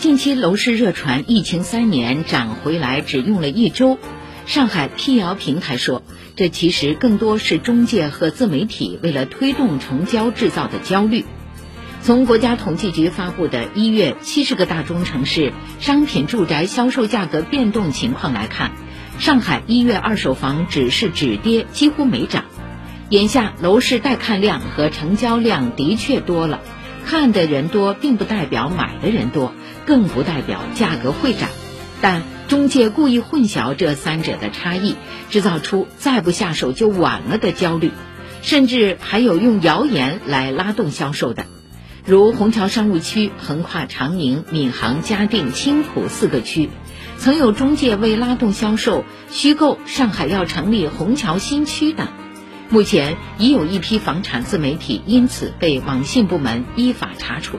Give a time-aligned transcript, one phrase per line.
[0.00, 3.98] 近期楼市热传疫情三年涨回来只用了一周，
[4.46, 6.02] 上海辟谣平台说，
[6.36, 11.26] 这其实更多是中介和自媒体为了推动成交制造的焦虑。
[12.00, 18.72] 从国家统计局发布的一月七十个大中城市商品住宅销售价格变动情况来看，
[19.18, 22.46] 上海一月二手房只是止跌，几乎没涨。
[23.10, 26.60] 眼下楼市待看量和成交量的确多了，
[27.10, 29.52] 看的人多并不代表买的人多。
[29.84, 31.48] 更不代表价格会涨，
[32.00, 34.94] 但中介故意混淆这三者的差异，
[35.30, 37.90] 制造出再不下手就晚了的焦虑，
[38.42, 41.46] 甚至还有用谣言来拉动销售的，
[42.06, 46.70] 如虹桥商务区横跨长宁、闵行、嘉定、青浦四个区，
[47.18, 52.06] 曾有中介为拉动销售虚构上海要成立虹桥新区等，
[52.70, 57.58] 目前已有一批房产自媒体因此被网信部门依法查处。